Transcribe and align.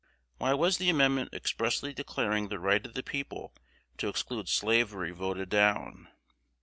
Why 0.39 0.55
was 0.55 0.79
the 0.79 0.89
amendment 0.89 1.31
expressly 1.31 1.93
declaring 1.93 2.47
the 2.47 2.57
right 2.57 2.83
of 2.87 2.95
the 2.95 3.03
people 3.03 3.53
to 3.99 4.07
exclude 4.07 4.49
slavery 4.49 5.11
voted 5.11 5.49
down? 5.49 6.07